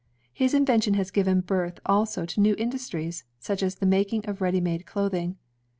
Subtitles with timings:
[0.33, 4.59] His invention has given birth also to new industries, such as the making of ready
[4.59, 5.37] made clothing.